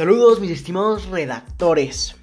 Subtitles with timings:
[0.00, 2.16] Saludos mis estimados redactores.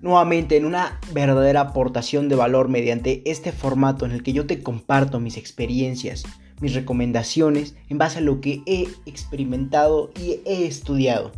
[0.00, 4.64] Nuevamente en una verdadera aportación de valor mediante este formato en el que yo te
[4.64, 6.24] comparto mis experiencias,
[6.60, 11.30] mis recomendaciones en base a lo que he experimentado y he estudiado.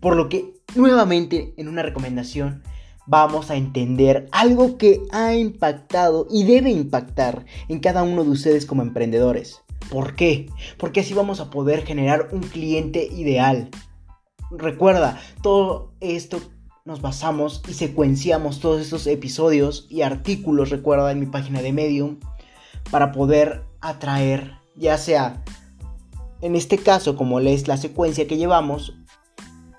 [0.00, 2.64] Por lo que nuevamente en una recomendación
[3.06, 8.66] vamos a entender algo que ha impactado y debe impactar en cada uno de ustedes
[8.66, 9.60] como emprendedores.
[9.88, 10.46] ¿Por qué?
[10.78, 13.70] Porque así vamos a poder generar un cliente ideal,
[14.56, 16.40] Recuerda, todo esto
[16.84, 22.20] nos basamos y secuenciamos todos estos episodios y artículos, recuerda, en mi página de Medium,
[22.90, 25.42] para poder atraer, ya sea,
[26.40, 28.94] en este caso, como es la secuencia que llevamos,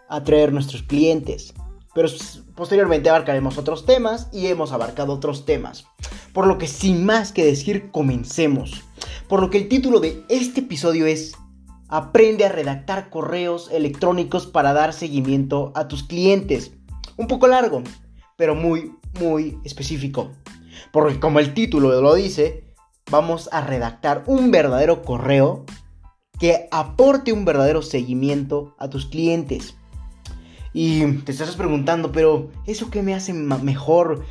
[0.09, 1.53] atraer nuestros clientes.
[1.94, 2.09] Pero
[2.55, 5.85] posteriormente abarcaremos otros temas y hemos abarcado otros temas.
[6.33, 8.83] Por lo que sin más que decir, comencemos.
[9.30, 11.33] Por lo que el título de este episodio es
[11.88, 16.72] Aprende a redactar correos electrónicos para dar seguimiento a tus clientes.
[17.17, 17.83] Un poco largo,
[18.38, 20.31] pero muy, muy específico.
[20.91, 22.63] Porque como el título lo dice,
[23.11, 25.66] vamos a redactar un verdadero correo
[26.39, 29.75] que aporte un verdadero seguimiento a tus clientes.
[30.73, 34.25] Y te estás preguntando, pero ¿eso qué me hace mejor?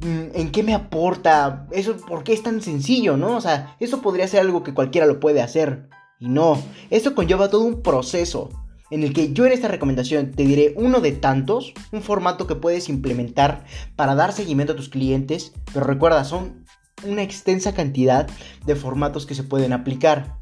[0.00, 1.66] Mm, ¿En qué me aporta?
[1.70, 3.36] ¿Eso por qué es tan sencillo, no?
[3.36, 5.88] O sea, eso podría ser algo que cualquiera lo puede hacer.
[6.18, 8.50] Y no, esto conlleva todo un proceso
[8.90, 12.54] en el que yo en esta recomendación te diré uno de tantos, un formato que
[12.54, 13.64] puedes implementar
[13.96, 16.64] para dar seguimiento a tus clientes, pero recuerda, son
[17.04, 18.28] una extensa cantidad
[18.64, 20.38] de formatos que se pueden aplicar.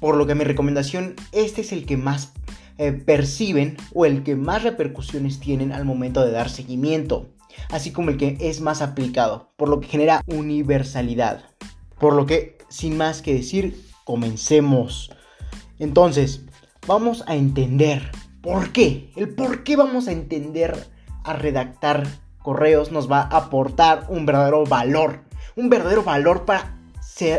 [0.00, 2.32] Por lo que mi recomendación, este es el que más
[2.78, 7.28] eh, perciben o el que más repercusiones tienen al momento de dar seguimiento,
[7.70, 11.44] así como el que es más aplicado, por lo que genera universalidad.
[11.98, 15.10] Por lo que, sin más que decir, comencemos.
[15.78, 16.42] Entonces,
[16.86, 18.10] vamos a entender
[18.42, 19.10] por qué.
[19.16, 20.88] El por qué vamos a entender
[21.24, 22.06] a redactar
[22.42, 25.24] correos nos va a aportar un verdadero valor.
[25.56, 26.74] Un verdadero valor para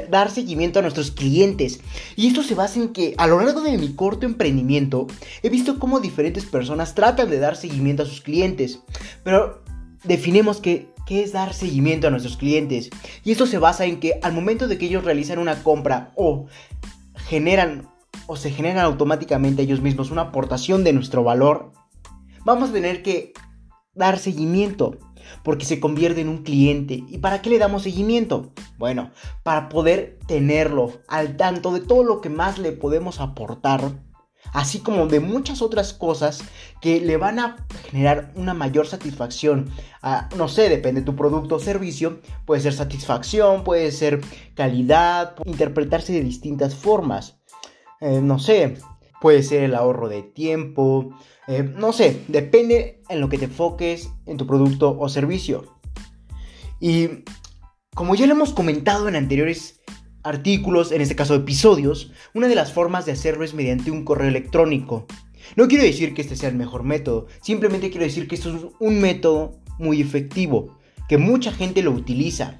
[0.09, 1.81] dar seguimiento a nuestros clientes.
[2.15, 5.07] Y esto se basa en que a lo largo de mi corto emprendimiento
[5.43, 8.79] he visto cómo diferentes personas tratan de dar seguimiento a sus clientes.
[9.23, 9.63] Pero
[10.03, 12.89] definimos que ¿Qué es dar seguimiento a nuestros clientes.
[13.23, 16.47] Y esto se basa en que al momento de que ellos realizan una compra o
[17.27, 17.87] generan
[18.27, 21.71] o se generan automáticamente ellos mismos una aportación de nuestro valor,
[22.43, 23.33] vamos a tener que
[23.93, 24.97] dar seguimiento
[25.43, 27.03] porque se convierte en un cliente.
[27.07, 28.51] ¿Y para qué le damos seguimiento?
[28.77, 29.11] Bueno,
[29.43, 33.91] para poder tenerlo al tanto de todo lo que más le podemos aportar
[34.53, 36.43] así como de muchas otras cosas
[36.81, 39.69] que le van a generar una mayor satisfacción.
[40.37, 44.21] no sé, depende de tu producto o servicio, puede ser satisfacción, puede ser
[44.55, 47.37] calidad, interpretarse de distintas formas.
[48.01, 48.77] Eh, no sé,
[49.21, 51.09] puede ser el ahorro de tiempo,
[51.47, 55.75] eh, no sé, depende en lo que te enfoques en tu producto o servicio.
[56.79, 57.23] Y
[57.95, 59.79] como ya lo hemos comentado en anteriores
[60.25, 64.27] artículos, en este caso episodios, una de las formas de hacerlo es mediante un correo
[64.27, 65.05] electrónico.
[65.55, 68.63] No quiero decir que este sea el mejor método, simplemente quiero decir que esto es
[68.79, 70.77] un método muy efectivo,
[71.07, 72.57] que mucha gente lo utiliza.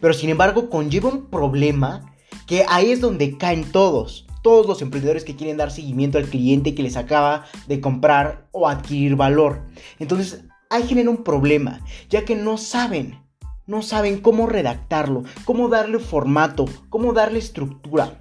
[0.00, 2.14] Pero sin embargo conlleva un problema
[2.46, 4.26] que ahí es donde caen todos.
[4.42, 8.68] Todos los emprendedores que quieren dar seguimiento al cliente que les acaba de comprar o
[8.68, 9.62] adquirir valor.
[9.98, 13.23] Entonces ahí genera un problema, ya que no saben
[13.66, 18.20] no saben cómo redactarlo, cómo darle formato, cómo darle estructura.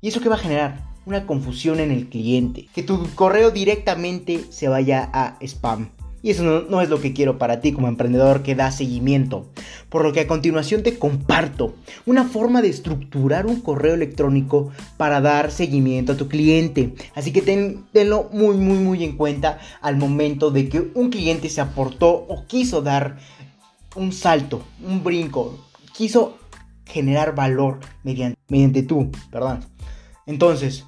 [0.00, 0.88] ¿Y eso qué va a generar?
[1.06, 2.68] Una confusión en el cliente.
[2.74, 5.90] Que tu correo directamente se vaya a spam.
[6.22, 9.46] Y eso no, es lo que quiero para ti como emprendedor que da seguimiento.
[9.88, 11.74] Por lo que a continuación te comparto
[12.04, 16.94] una forma de estructurar un correo electrónico para dar seguimiento a tu cliente.
[17.14, 21.62] Así que tenlo muy muy muy en cuenta al momento de que un cliente se
[21.62, 23.16] aportó o quiso dar
[23.96, 25.58] un salto, un brinco,
[25.92, 26.38] quiso
[26.86, 29.64] generar valor mediante, tú, perdón.
[30.26, 30.86] Entonces,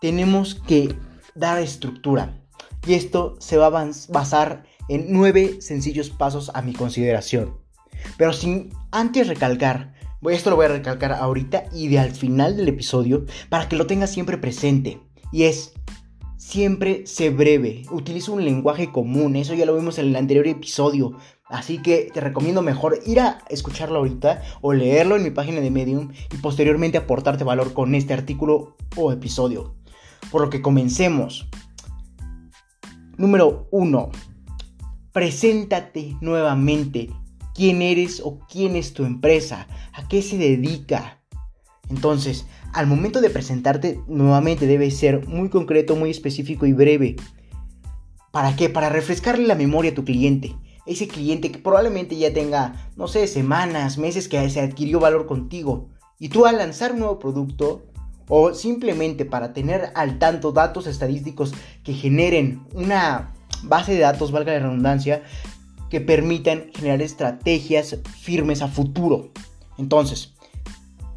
[0.00, 0.94] tenemos que
[1.34, 2.40] dar estructura.
[2.86, 7.56] Y esto se va a basar en nueve sencillos pasos a mi consideración.
[8.16, 9.94] Pero sin antes recalcar,
[10.30, 13.86] esto lo voy a recalcar ahorita y de al final del episodio para que lo
[13.86, 15.00] tengas siempre presente.
[15.32, 15.74] Y es,
[16.36, 21.16] siempre sé breve, utiliza un lenguaje común, eso ya lo vimos en el anterior episodio,
[21.48, 25.70] Así que te recomiendo mejor ir a escucharlo ahorita o leerlo en mi página de
[25.70, 29.74] Medium y posteriormente aportarte valor con este artículo o episodio.
[30.30, 31.48] Por lo que comencemos.
[33.16, 34.10] Número 1.
[35.12, 37.10] Preséntate nuevamente.
[37.54, 39.66] ¿Quién eres o quién es tu empresa?
[39.92, 41.20] ¿A qué se dedica?
[41.90, 47.16] Entonces, al momento de presentarte nuevamente debe ser muy concreto, muy específico y breve.
[48.30, 48.68] ¿Para qué?
[48.68, 50.54] Para refrescarle la memoria a tu cliente.
[50.88, 55.90] Ese cliente que probablemente ya tenga, no sé, semanas, meses que se adquirió valor contigo.
[56.18, 57.86] Y tú al lanzar un nuevo producto,
[58.28, 61.52] o simplemente para tener al tanto datos estadísticos
[61.84, 65.22] que generen una base de datos, valga la redundancia,
[65.90, 69.30] que permitan generar estrategias firmes a futuro.
[69.78, 70.34] Entonces,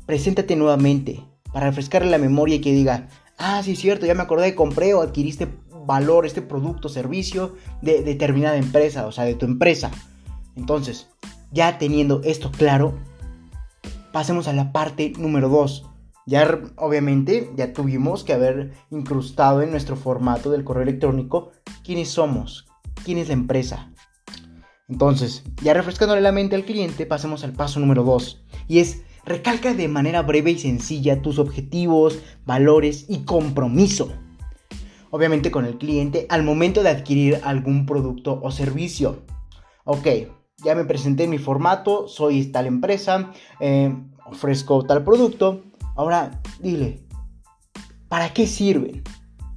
[0.05, 4.23] preséntate nuevamente para refrescarle la memoria y que diga, ah, sí es cierto, ya me
[4.23, 5.47] acordé, compré o adquiriste
[5.85, 9.91] valor, este producto, servicio de determinada empresa, o sea, de tu empresa.
[10.55, 11.07] Entonces,
[11.51, 12.97] ya teniendo esto claro,
[14.11, 15.87] pasemos a la parte número 2.
[16.27, 21.51] Ya obviamente ya tuvimos que haber incrustado en nuestro formato del correo electrónico
[21.83, 22.67] quiénes somos,
[23.03, 23.91] quién es la empresa.
[24.87, 28.43] Entonces, ya refrescándole la mente al cliente, pasemos al paso número 2.
[28.67, 34.11] Y es recalca de manera breve y sencilla tus objetivos, valores y compromiso.
[35.11, 39.23] Obviamente con el cliente al momento de adquirir algún producto o servicio.
[39.83, 40.07] Ok,
[40.63, 43.93] ya me presenté en mi formato, soy tal empresa, eh,
[44.25, 45.63] ofrezco tal producto.
[45.95, 47.03] Ahora dile,
[48.07, 49.03] ¿para qué sirven?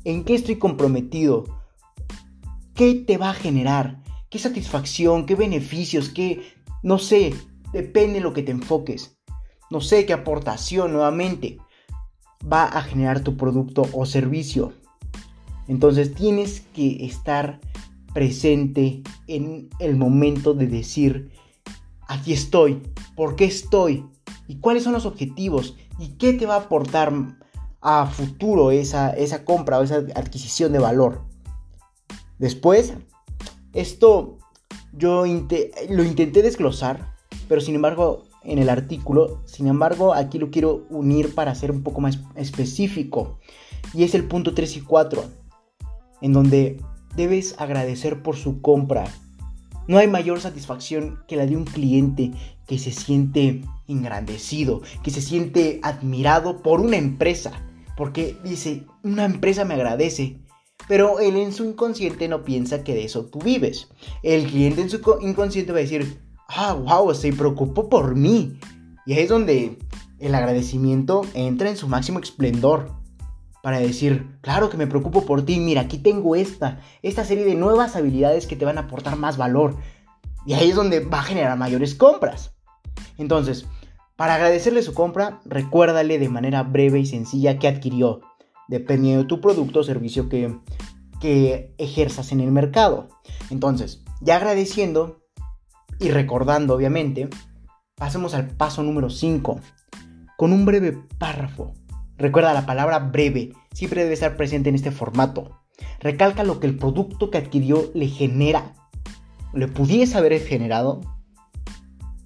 [0.04, 1.44] ¿En qué estoy comprometido?
[2.74, 4.02] ¿Qué te va a generar?
[4.30, 5.26] ¿Qué satisfacción?
[5.26, 6.08] ¿Qué beneficios?
[6.08, 6.52] ¿Qué,
[6.82, 7.32] no sé,
[7.72, 9.16] depende de lo que te enfoques?
[9.70, 11.58] No sé qué aportación nuevamente
[12.52, 14.72] va a generar tu producto o servicio.
[15.68, 17.60] Entonces tienes que estar
[18.12, 21.30] presente en el momento de decir,
[22.06, 22.82] aquí estoy,
[23.16, 24.06] ¿por qué estoy?
[24.46, 25.76] ¿Y cuáles son los objetivos?
[25.98, 27.12] ¿Y qué te va a aportar
[27.80, 31.22] a futuro esa, esa compra o esa adquisición de valor?
[32.38, 32.94] Después,
[33.72, 34.38] esto
[34.92, 35.24] yo
[35.88, 37.14] lo intenté desglosar,
[37.48, 41.82] pero sin embargo en el artículo, sin embargo aquí lo quiero unir para ser un
[41.82, 43.38] poco más específico.
[43.92, 45.24] Y es el punto 3 y 4,
[46.24, 46.80] en donde
[47.16, 49.04] debes agradecer por su compra.
[49.86, 52.32] No hay mayor satisfacción que la de un cliente
[52.66, 57.52] que se siente engrandecido, que se siente admirado por una empresa,
[57.94, 60.38] porque dice, una empresa me agradece,
[60.88, 63.88] pero él en su inconsciente no piensa que de eso tú vives.
[64.22, 68.58] El cliente en su inconsciente va a decir, ah, wow, se preocupó por mí.
[69.04, 69.76] Y ahí es donde
[70.20, 73.03] el agradecimiento entra en su máximo esplendor
[73.64, 77.54] para decir, claro que me preocupo por ti, mira, aquí tengo esta, esta serie de
[77.54, 79.78] nuevas habilidades que te van a aportar más valor.
[80.44, 82.54] Y ahí es donde va a generar mayores compras.
[83.16, 83.64] Entonces,
[84.16, 88.20] para agradecerle su compra, recuérdale de manera breve y sencilla que adquirió,
[88.68, 90.54] dependiendo de tu producto o servicio que,
[91.18, 93.08] que ejerzas en el mercado.
[93.48, 95.22] Entonces, ya agradeciendo
[95.98, 97.30] y recordando, obviamente,
[97.94, 99.58] pasemos al paso número 5,
[100.36, 101.72] con un breve párrafo
[102.24, 105.60] Recuerda la palabra breve, siempre debe estar presente en este formato.
[106.00, 108.72] Recalca lo que el producto que adquirió le genera,
[109.52, 111.02] le pudiese haber generado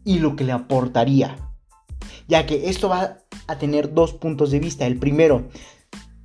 [0.05, 1.37] y lo que le aportaría.
[2.29, 3.19] Ya que esto va
[3.49, 4.87] a tener dos puntos de vista.
[4.87, 5.49] El primero,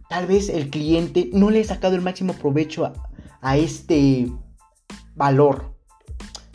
[0.07, 2.93] tal vez el cliente no le ha sacado el máximo provecho
[3.41, 4.31] a, este
[5.15, 5.75] valor.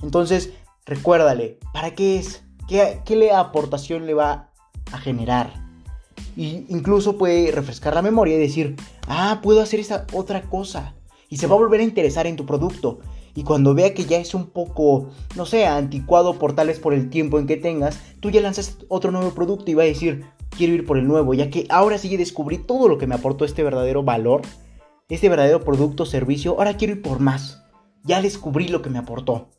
[0.05, 0.53] Entonces,
[0.87, 2.45] recuérdale, ¿para qué es?
[2.69, 4.53] ¿Qué, qué le aportación le va
[4.93, 5.68] a generar?
[6.37, 10.95] Y incluso puede refrescar la memoria y decir, ah, puedo hacer esa otra cosa.
[11.29, 13.01] Y se va a volver a interesar en tu producto.
[13.35, 16.95] Y cuando vea que ya es un poco, no sé, anticuado por tal vez por
[16.95, 20.25] el tiempo en que tengas, tú ya lanzas otro nuevo producto y va a decir,
[20.51, 23.45] quiero ir por el nuevo, ya que ahora sí descubrí todo lo que me aportó
[23.45, 24.43] este verdadero valor,
[25.09, 27.63] este verdadero producto servicio, ahora quiero ir por más.
[28.03, 29.51] Ya descubrí lo que me aportó.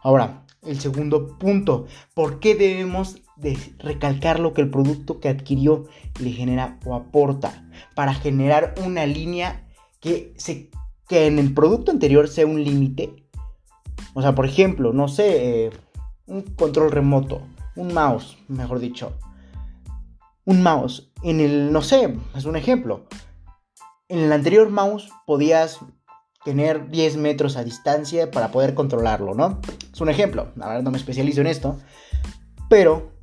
[0.00, 5.84] Ahora, el segundo punto, ¿por qué debemos de recalcar lo que el producto que adquirió
[6.20, 7.68] le genera o aporta?
[7.94, 9.66] Para generar una línea
[10.00, 10.70] que, se,
[11.08, 13.28] que en el producto anterior sea un límite.
[14.14, 15.70] O sea, por ejemplo, no sé, eh,
[16.26, 17.42] un control remoto,
[17.76, 19.12] un mouse, mejor dicho.
[20.44, 23.06] Un mouse, en el, no sé, es un ejemplo.
[24.08, 25.80] En el anterior mouse podías
[26.44, 29.60] tener 10 metros a distancia para poder controlarlo, ¿no?
[29.92, 31.76] Es un ejemplo, la verdad no me especializo en esto,
[32.70, 33.15] pero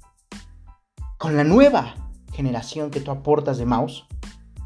[1.23, 1.95] con la nueva
[2.33, 4.03] generación que tú aportas de mouse,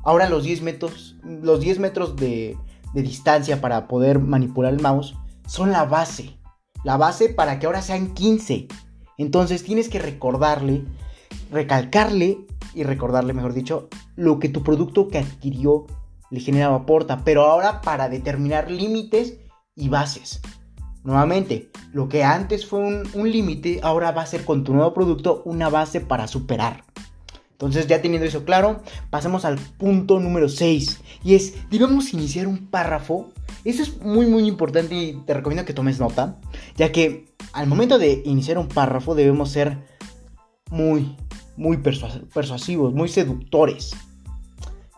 [0.04, 2.58] ahora los 10 metros, los 10 metros de,
[2.96, 5.14] de distancia para poder manipular el mouse
[5.46, 6.36] son la base,
[6.84, 8.70] la base para que ahora sean 15.
[9.20, 10.84] Entonces tienes que recordarle,
[11.52, 12.40] recalcarle
[12.74, 15.86] y recordarle, mejor dicho, lo que tu producto que adquirió
[16.32, 19.38] le genera o aporta, pero ahora para determinar límites
[19.76, 20.42] y bases.
[21.08, 25.42] Nuevamente, lo que antes fue un, límite, ahora va a ser con tu nuevo producto
[25.46, 26.84] una base para superar.
[27.52, 31.00] Entonces, ya teniendo eso claro, pasemos al punto número 6.
[31.24, 33.32] Y es, debemos iniciar un párrafo
[33.64, 36.42] Eso es muy muy importante y te recomiendo que tomes nota,
[36.76, 39.78] ya que al momento de iniciar un párrafo debemos ser
[40.70, 41.16] muy,
[41.56, 43.96] muy persuasivos, muy seductores.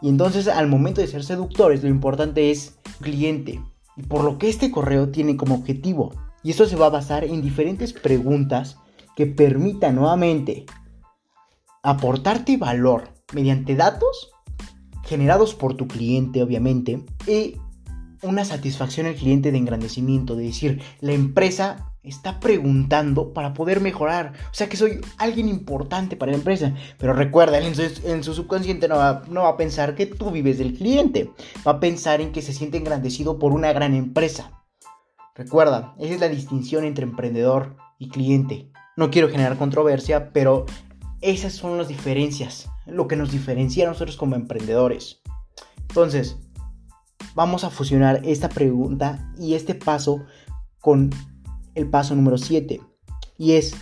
[0.01, 3.61] Y entonces al momento de ser seductores lo importante es cliente,
[4.07, 6.13] por lo que este correo tiene como objetivo.
[6.43, 8.77] Y esto se va a basar en diferentes preguntas
[9.15, 10.65] que permitan nuevamente
[11.83, 14.31] aportarte valor mediante datos
[15.03, 17.55] generados por tu cliente, obviamente, y
[18.21, 24.33] una satisfacción al cliente de engrandecimiento, de decir, la empresa está preguntando para poder mejorar.
[24.51, 26.73] O sea que soy alguien importante para la empresa.
[26.97, 30.75] Pero recuerda, en su, subconsciente no va, no va, a pensar que tú vives del
[30.75, 31.31] cliente.
[31.67, 34.51] Va a pensar en que se siente engrandecido por una gran empresa.
[35.35, 38.71] Recuerda, esa es la distinción entre emprendedor y cliente.
[38.97, 40.65] No quiero generar controversia, pero
[41.21, 42.69] esas son las diferencias.
[42.85, 45.21] Lo que nos diferencia a nosotros como emprendedores.
[45.81, 46.37] Entonces,
[47.35, 50.25] vamos a fusionar esta pregunta y este paso
[50.79, 51.09] con
[51.79, 52.81] el paso número 7.
[53.37, 53.75] Y es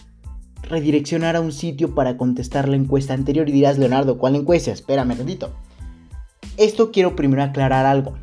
[0.64, 3.50] redireccionar a un sitio para contestar la encuesta anterior.
[3.50, 4.72] Y dirás, Leonardo, ¿cuál encuesta?
[4.72, 5.54] Espérame, tantito.
[6.58, 8.16] Esto quiero primero aclarar algo.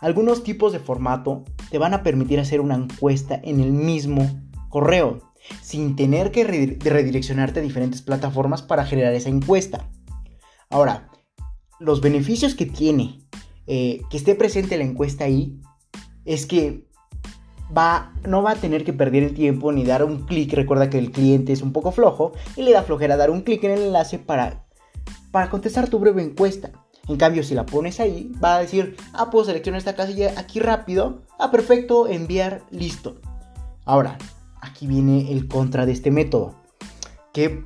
[0.00, 4.28] Algunos tipos de formato te van a permitir hacer una encuesta en el mismo
[4.68, 9.88] correo, sin tener que redireccionarte a diferentes plataformas para generar esa encuesta.
[10.70, 11.10] Ahora,
[11.78, 13.20] los beneficios que tiene
[13.66, 15.60] eh, que esté presente la encuesta ahí
[16.24, 16.86] es que
[18.26, 20.52] no va a tener que perder el tiempo ni dar un clic.
[20.52, 23.64] Recuerda que el cliente es un poco flojo y le da flojera dar un clic
[23.64, 24.64] en el enlace para,
[25.30, 26.70] para contestar tu breve encuesta.
[27.08, 30.60] En cambio, si la pones ahí, va a decir, ah, puedo seleccionar esta casilla aquí
[30.60, 31.22] rápido.
[31.38, 33.20] Ah, perfecto, enviar, listo.
[33.84, 34.18] Ahora,
[34.60, 36.54] aquí viene el contra de este método.
[37.32, 37.64] Que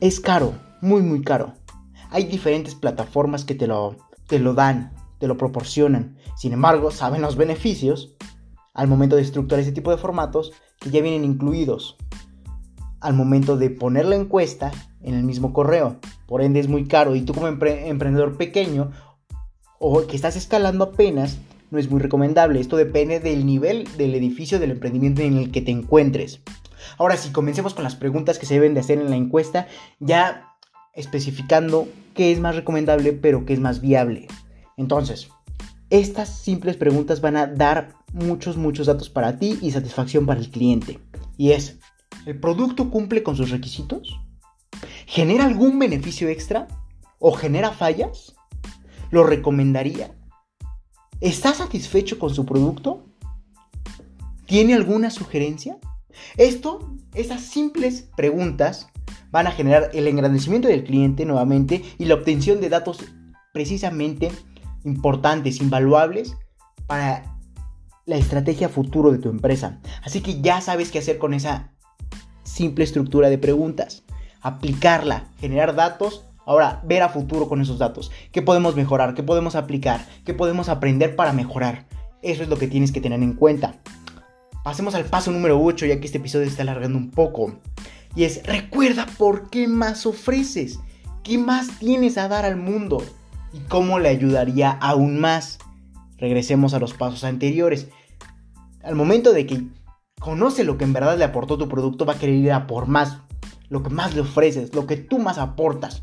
[0.00, 1.54] es caro, muy, muy caro.
[2.10, 3.96] Hay diferentes plataformas que te lo,
[4.28, 6.16] te lo dan, te lo proporcionan.
[6.36, 8.14] Sin embargo, saben los beneficios
[8.78, 11.96] al momento de estructurar ese tipo de formatos que ya vienen incluidos
[13.00, 14.70] al momento de poner la encuesta
[15.02, 15.96] en el mismo correo.
[16.28, 18.92] Por ende es muy caro y tú como emprendedor pequeño
[19.80, 21.38] o que estás escalando apenas,
[21.72, 22.60] no es muy recomendable.
[22.60, 26.40] Esto depende del nivel del edificio del emprendimiento en el que te encuentres.
[26.98, 29.66] Ahora si comencemos con las preguntas que se deben de hacer en la encuesta,
[29.98, 30.54] ya
[30.94, 34.28] especificando qué es más recomendable pero qué es más viable.
[34.76, 35.30] Entonces,
[35.90, 40.50] estas simples preguntas van a dar muchos, muchos datos para ti y satisfacción para el
[40.50, 40.98] cliente.
[41.36, 41.78] Y es,
[42.26, 44.20] ¿el producto cumple con sus requisitos?
[45.06, 46.68] ¿Genera algún beneficio extra?
[47.18, 48.34] ¿O genera fallas?
[49.10, 50.14] ¿Lo recomendaría?
[51.20, 53.04] ¿Está satisfecho con su producto?
[54.46, 55.78] ¿Tiene alguna sugerencia?
[56.36, 58.88] Esto, estas simples preguntas
[59.30, 62.98] van a generar el engrandecimiento del cliente nuevamente y la obtención de datos
[63.52, 64.30] precisamente
[64.84, 66.36] importantes, invaluables
[66.86, 67.37] para
[68.08, 69.80] la estrategia futuro de tu empresa.
[70.02, 71.72] Así que ya sabes qué hacer con esa
[72.42, 74.02] simple estructura de preguntas.
[74.40, 76.24] Aplicarla, generar datos.
[76.46, 78.10] Ahora, ver a futuro con esos datos.
[78.32, 79.12] ¿Qué podemos mejorar?
[79.12, 80.06] ¿Qué podemos aplicar?
[80.24, 81.84] ¿Qué podemos aprender para mejorar?
[82.22, 83.74] Eso es lo que tienes que tener en cuenta.
[84.64, 87.60] Pasemos al paso número 8, ya que este episodio está alargando un poco.
[88.16, 90.78] Y es, recuerda por qué más ofreces.
[91.22, 93.04] ¿Qué más tienes a dar al mundo?
[93.52, 95.58] ¿Y cómo le ayudaría aún más?
[96.16, 97.88] Regresemos a los pasos anteriores
[98.82, 99.66] al momento de que
[100.20, 102.86] conoce lo que en verdad le aportó tu producto, va a querer ir a por
[102.86, 103.18] más,
[103.68, 106.00] lo que más le ofreces, lo que tú más aportas.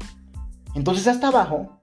[0.74, 1.82] Entonces hasta abajo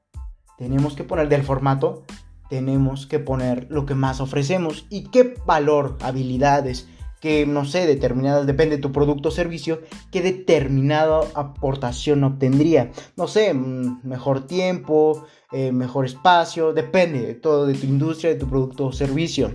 [0.59, 2.05] tenemos que poner del formato,
[2.49, 6.87] tenemos que poner lo que más ofrecemos y qué valor, habilidades,
[7.23, 9.81] que no sé, determinadas, depende de tu producto o servicio,
[10.11, 12.91] qué determinada aportación obtendría.
[13.17, 18.41] No sé, mm, mejor tiempo, eh, mejor espacio, depende de todo de tu industria, de
[18.41, 19.55] tu producto o servicio.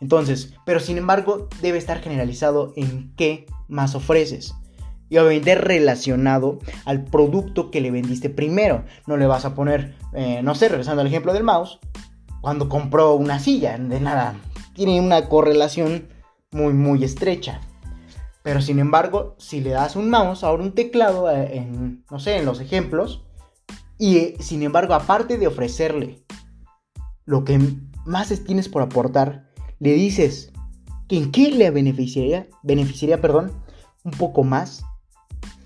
[0.00, 4.54] Entonces, pero sin embargo, debe estar generalizado en qué más ofreces.
[5.10, 8.84] Y obviamente relacionado al producto que le vendiste primero.
[9.06, 11.78] No le vas a poner, eh, no sé, regresando al ejemplo del mouse,
[12.40, 14.34] cuando compró una silla, de nada.
[14.74, 16.08] Tiene una correlación
[16.50, 17.60] muy, muy estrecha.
[18.42, 22.36] Pero sin embargo, si le das un mouse, ahora un teclado, eh, en, no sé,
[22.36, 23.24] en los ejemplos,
[23.98, 26.22] y eh, sin embargo, aparte de ofrecerle
[27.24, 27.60] lo que
[28.06, 29.47] más tienes por aportar,
[29.80, 30.52] le dices
[31.08, 33.52] en qué le beneficiaría, beneficiaría, perdón,
[34.04, 34.84] un poco más,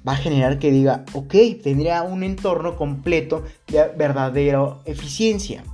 [0.07, 5.65] va a generar que diga, ok, tendría un entorno completo de verdadera eficiencia.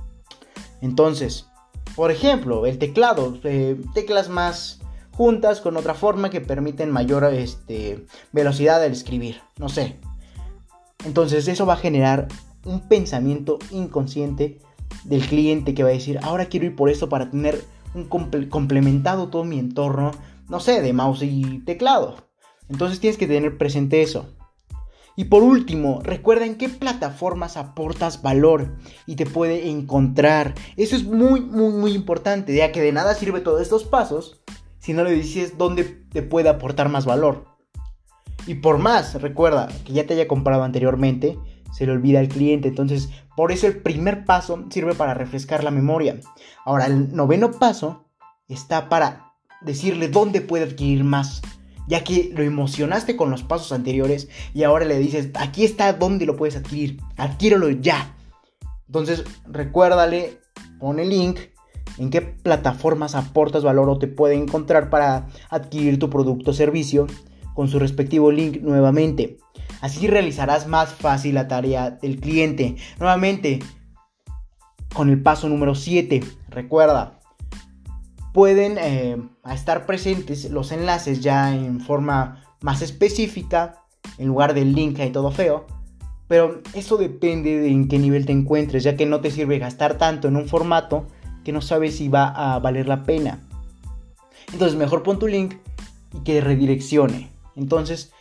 [0.81, 1.47] Entonces,
[1.95, 4.79] por ejemplo, el teclado, eh, teclas más
[5.11, 9.99] juntas con otra forma que permiten mayor este, velocidad al escribir, no sé.
[11.05, 12.27] Entonces eso va a generar
[12.65, 14.59] un pensamiento inconsciente
[15.03, 17.61] del cliente que va a decir, ahora quiero ir por esto para tener
[17.93, 18.05] un
[18.49, 20.11] complementado todo mi entorno,
[20.47, 22.17] no sé, de mouse y teclado.
[22.69, 24.27] Entonces tienes que tener presente eso.
[25.15, 30.53] Y por último, recuerda en qué plataformas aportas valor y te puede encontrar.
[30.77, 34.39] Eso es muy, muy, muy importante, ya que de nada sirve todos estos pasos
[34.79, 37.45] si no le dices dónde te puede aportar más valor.
[38.47, 41.37] Y por más, recuerda que ya te haya comprado anteriormente,
[41.71, 42.67] se le olvida al cliente.
[42.67, 46.19] Entonces, por eso el primer paso sirve para refrescar la memoria.
[46.65, 48.05] Ahora, el noveno paso
[48.47, 51.41] está para decirle dónde puede adquirir más
[51.89, 56.27] ya que lo emocionaste con los pasos anteriores y ahora le dices, aquí está donde
[56.27, 58.15] lo puedes adquirir, adquiéralo ya.
[58.85, 60.39] Entonces, recuérdale,
[60.79, 61.39] pon el link
[61.97, 67.07] en qué plataformas aportas valor o te puede encontrar para adquirir tu producto o servicio
[67.55, 69.37] con su respectivo link nuevamente.
[69.81, 72.75] Así realizarás más fácil la tarea del cliente.
[72.99, 73.59] Nuevamente,
[74.93, 77.19] con el paso número 7, recuerda,
[78.33, 79.17] pueden eh,
[79.51, 83.83] estar presentes los enlaces ya en forma más específica,
[84.17, 85.65] en lugar del link y todo feo.
[86.27, 89.97] Pero eso depende de en qué nivel te encuentres, ya que no te sirve gastar
[89.97, 91.07] tanto en un formato
[91.43, 93.39] que no sabes si va a valer la pena.
[94.51, 95.55] Entonces mejor pon tu link
[96.13, 97.29] y que redireccione.
[97.55, 98.11] Entonces,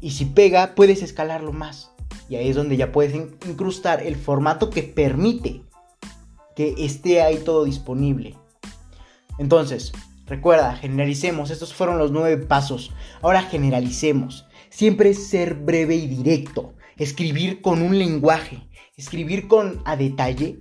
[0.00, 1.92] y si pega, puedes escalarlo más.
[2.28, 5.62] Y ahí es donde ya puedes incrustar el formato que permite
[6.56, 8.36] que esté ahí todo disponible.
[9.38, 9.92] Entonces,
[10.26, 11.50] recuerda, generalicemos.
[11.50, 12.92] Estos fueron los nueve pasos.
[13.20, 14.46] Ahora generalicemos.
[14.68, 16.74] Siempre ser breve y directo.
[16.96, 18.68] Escribir con un lenguaje.
[18.96, 20.60] Escribir con a detalle.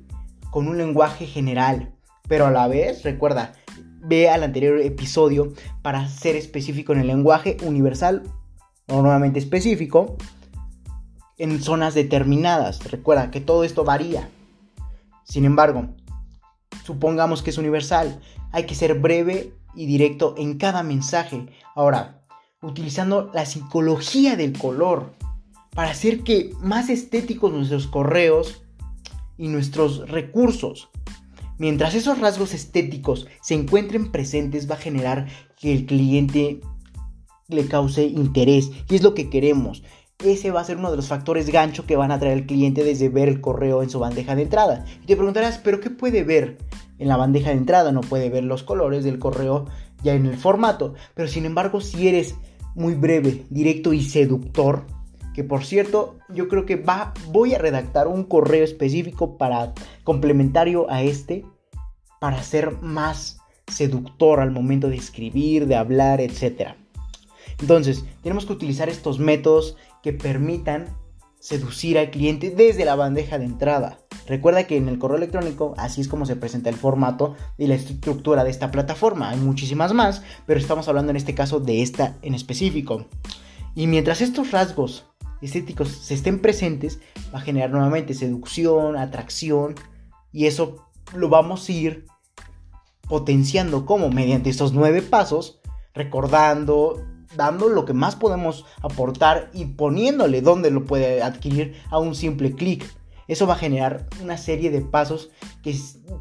[0.52, 1.94] Con un lenguaje general.
[2.28, 3.54] Pero a la vez, recuerda,
[4.02, 8.24] ve al anterior episodio para ser específico en el lenguaje universal
[8.90, 10.18] normalmente específico
[11.38, 12.84] en zonas determinadas.
[12.92, 14.30] Recuerda que todo esto varía.
[15.24, 15.88] Sin embargo,
[16.84, 18.20] supongamos que es universal
[18.52, 21.48] hay que ser breve y directo en cada mensaje.
[21.76, 22.24] Ahora,
[22.62, 25.14] utilizando la psicología del color
[25.72, 28.64] para hacer que más estéticos nuestros correos
[29.38, 30.90] y nuestros recursos.
[31.58, 36.62] Mientras esos rasgos estéticos se encuentren presentes va a generar que el cliente
[37.50, 39.84] le cause interés y es lo que queremos.
[40.24, 42.84] Ese va a ser uno de los factores gancho que van a traer al cliente
[42.84, 44.86] desde ver el correo en su bandeja de entrada.
[45.04, 46.58] Y te preguntarás, ¿pero qué puede ver?
[47.00, 49.66] en la bandeja de entrada, no puede ver los colores del correo
[50.04, 50.94] ya en el formato.
[51.16, 52.36] Pero sin embargo, si eres
[52.76, 54.86] muy breve, directo y seductor,
[55.34, 60.90] que por cierto, yo creo que va, voy a redactar un correo específico para complementario
[60.92, 61.46] a este,
[62.20, 66.76] para ser más seductor al momento de escribir, de hablar, etc.
[67.60, 70.96] Entonces, tenemos que utilizar estos métodos que permitan
[71.40, 74.00] seducir al cliente desde la bandeja de entrada.
[74.28, 77.76] Recuerda que en el correo electrónico así es como se presenta el formato y la
[77.76, 79.30] estructura de esta plataforma.
[79.30, 83.08] Hay muchísimas más, pero estamos hablando en este caso de esta en específico.
[83.74, 85.06] Y mientras estos rasgos
[85.42, 87.00] estéticos se estén presentes,
[87.34, 89.76] va a generar nuevamente seducción, atracción
[90.32, 92.06] y eso lo vamos a ir
[93.08, 95.60] potenciando como mediante estos nueve pasos,
[95.94, 97.04] recordando,
[97.36, 102.54] dando lo que más podemos aportar y poniéndole donde lo puede adquirir a un simple
[102.54, 102.86] clic.
[103.28, 105.30] Eso va a generar una serie de pasos
[105.62, 105.76] que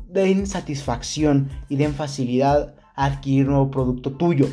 [0.09, 4.47] den satisfacción y den facilidad a adquirir nuevo producto tuyo.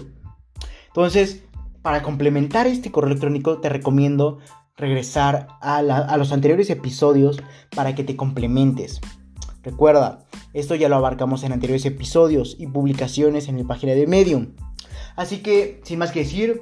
[0.88, 1.44] Entonces,
[1.82, 4.40] para complementar este correo electrónico, te recomiendo
[4.78, 7.42] regresar a, a los anteriores episodios
[7.76, 9.02] para que te complementes.
[9.62, 14.54] Recuerda, esto ya lo abarcamos en anteriores episodios y publicaciones en mi página de Medium.
[15.16, 16.62] Así que, sin más que decir,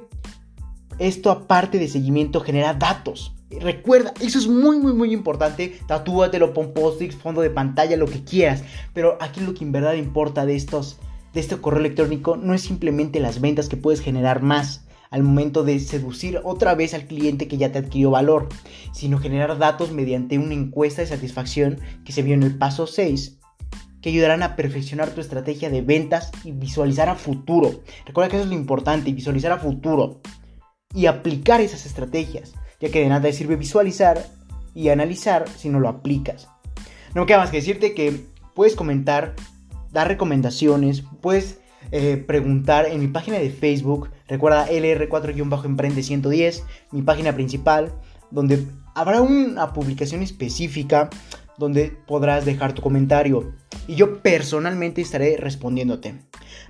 [0.98, 3.34] esto aparte de seguimiento genera datos.
[3.50, 5.78] Recuerda, eso es muy, muy, muy importante.
[5.86, 8.64] Tatúatelo, pon post-its, fondo de pantalla, lo que quieras.
[8.92, 10.98] Pero aquí lo que en verdad importa de estos,
[11.32, 15.62] de este correo electrónico, no es simplemente las ventas que puedes generar más al momento
[15.62, 18.48] de seducir otra vez al cliente que ya te adquirió valor,
[18.92, 23.38] sino generar datos mediante una encuesta de satisfacción que se vio en el paso 6
[24.04, 27.80] que ayudarán a perfeccionar tu estrategia de ventas y visualizar a futuro.
[28.04, 30.20] Recuerda que eso es lo importante, visualizar a futuro
[30.94, 34.22] y aplicar esas estrategias, ya que de nada te sirve visualizar
[34.74, 36.48] y analizar si no lo aplicas.
[37.14, 39.36] No queda más que decirte que puedes comentar,
[39.90, 46.62] dar recomendaciones, puedes eh, preguntar en mi página de Facebook, recuerda LR4-Emprende 110,
[46.92, 47.94] mi página principal,
[48.30, 51.08] donde habrá una publicación específica
[51.58, 53.52] donde podrás dejar tu comentario
[53.86, 56.14] y yo personalmente estaré respondiéndote.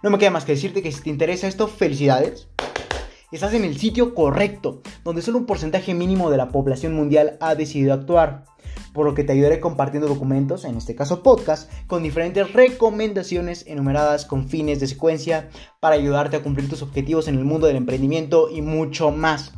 [0.03, 2.49] No me queda más que decirte que si te interesa esto, felicidades.
[3.33, 7.55] Estás en el sitio correcto, donde solo un porcentaje mínimo de la población mundial ha
[7.55, 8.45] decidido actuar.
[8.93, 14.25] por lo que te ayudaré compartiendo documentos, en este caso podcast, con diferentes recomendaciones enumeradas
[14.25, 15.49] con fines de secuencia
[15.81, 19.53] para ayudarte a cumplir tus objetivos en el mundo del emprendimiento y mucho más.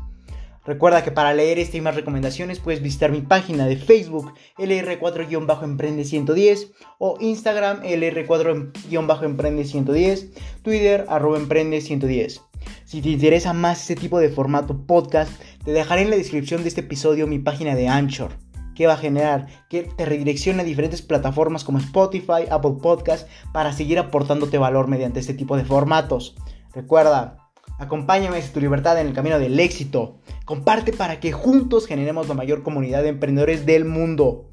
[0.67, 6.73] Recuerda que para leer este y más recomendaciones puedes visitar mi página de Facebook LR4-Emprende110
[6.99, 12.41] o Instagram LR4-Emprende110, Twitter arroba Emprende110.
[12.85, 15.31] Si te interesa más este tipo de formato podcast,
[15.65, 18.33] te dejaré en la descripción de este episodio mi página de Anchor
[18.75, 23.73] que va a generar que te redireccione a diferentes plataformas como Spotify, Apple Podcast para
[23.73, 26.37] seguir aportándote valor mediante este tipo de formatos.
[26.75, 27.46] Recuerda,
[27.79, 30.19] Acompáñame hacia tu libertad en el camino del éxito.
[30.45, 34.51] Comparte para que juntos generemos la mayor comunidad de emprendedores del mundo.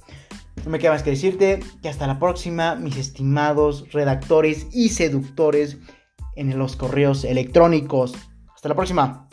[0.65, 5.77] No me queda más que decirte que hasta la próxima, mis estimados redactores y seductores
[6.35, 8.13] en los correos electrónicos.
[8.53, 9.29] Hasta la próxima.